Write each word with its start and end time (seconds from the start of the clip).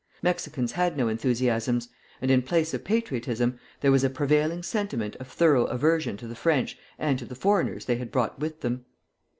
Mexicans 0.23 0.71
had 0.71 0.97
no 0.97 1.07
enthusiasms; 1.07 1.89
and 2.23 2.31
in 2.31 2.41
place 2.41 2.73
of 2.73 2.83
patriotism 2.83 3.59
there 3.81 3.91
was 3.91 4.03
a 4.03 4.09
prevailing 4.09 4.63
sentiment 4.63 5.15
of 5.17 5.27
thorough 5.27 5.65
aversion 5.65 6.17
to 6.17 6.27
the 6.27 6.33
French 6.33 6.75
and 6.97 7.19
to 7.19 7.25
the 7.25 7.35
foreigners 7.35 7.85
they 7.85 7.97
had 7.97 8.09
brought 8.11 8.39
with 8.39 8.61
them. 8.61 8.85